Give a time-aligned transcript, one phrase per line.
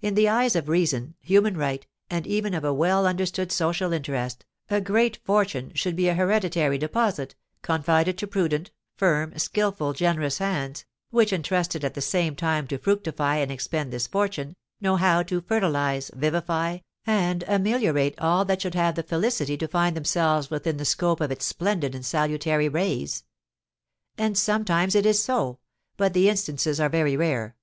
[0.00, 4.44] In the eyes of reason, human right, and even of a well understood social interest,
[4.68, 10.84] a great fortune should be a hereditary deposit, confided to prudent, firm, skilful, generous hands,
[11.10, 15.40] which, entrusted at the same time to fructify and expend this fortune, know how to
[15.40, 20.84] fertilise, vivify, and ameliorate all that should have the felicity to find themselves within the
[20.84, 23.22] scope of its splendid and salutary rays.
[24.18, 25.60] And sometimes it is so,
[25.96, 27.54] but the instances are very rare.